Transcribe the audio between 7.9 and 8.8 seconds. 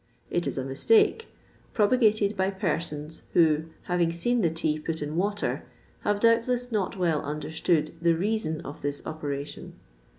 the reason